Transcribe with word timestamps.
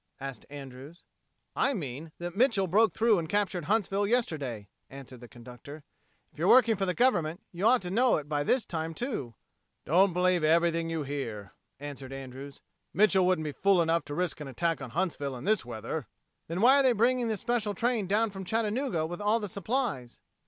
asked 0.19 0.47
Andrews. 0.49 1.03
"I 1.55 1.75
mean 1.75 2.11
that 2.17 2.35
Mitchel 2.35 2.65
broke 2.67 2.91
through 2.91 3.19
and 3.19 3.29
captured 3.29 3.65
Huntsville 3.65 4.07
yesterday," 4.07 4.67
answered 4.89 5.19
the 5.21 5.27
conductor. 5.27 5.83
"If 6.33 6.39
you're 6.39 6.47
working 6.47 6.75
for 6.75 6.87
the 6.87 6.95
government, 6.95 7.43
you 7.51 7.67
ought 7.67 7.83
to 7.83 7.91
know 7.91 8.17
it 8.17 8.27
by 8.27 8.41
this 8.43 8.65
time, 8.65 8.95
too." 8.95 9.35
"Don't 9.85 10.11
believe 10.11 10.43
everything 10.43 10.89
you 10.89 11.03
hear," 11.03 11.53
answered 11.79 12.11
Andrews. 12.13 12.61
"Mitchel 12.95 13.27
wouldn't 13.27 13.45
be 13.45 13.51
fool 13.51 13.79
enough 13.79 14.03
to 14.05 14.15
risk 14.15 14.39
an 14.41 14.47
attack 14.47 14.81
on 14.81 14.89
Huntsville 14.89 15.35
in 15.35 15.43
this 15.43 15.65
weather." 15.65 16.07
"Then 16.47 16.61
why 16.61 16.79
are 16.79 16.83
they 16.83 16.93
bringing 16.93 17.27
this 17.27 17.41
special 17.41 17.75
train 17.75 18.07
down 18.07 18.31
from 18.31 18.43
Chattanooga 18.43 19.05
with 19.05 19.21
all 19.21 19.39
the 19.39 19.47
supplies?" 19.47 20.19